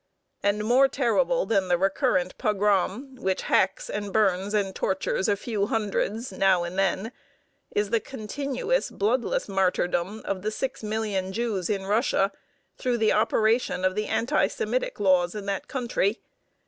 [0.41, 5.67] And more terrible than the recurrent pogrom, which hacks and burns and tortures a few
[5.67, 7.11] hundreds now and then,
[7.75, 12.31] is the continuous bloodless martyrdom of the six million Jews in Russia
[12.79, 16.19] through the operation of the anti Semitic laws of that country.